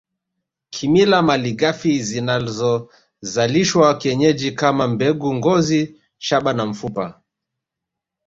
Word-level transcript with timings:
Kimila 0.69 1.21
malighafi 1.21 2.03
zinazozalishwa 2.03 3.97
kienyeji 3.97 4.51
kama 4.51 4.87
mbegu 4.87 5.33
ngozi 5.35 6.01
shaba 6.17 6.53
na 6.53 6.65
mfupa 6.65 7.21